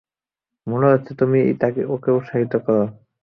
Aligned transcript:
মনে 0.67 0.87
হচ্ছে 0.91 1.11
তুমিই 1.19 1.45
ওকে 1.87 2.09
উৎসাহিত 2.17 2.53
করো? 2.65 2.85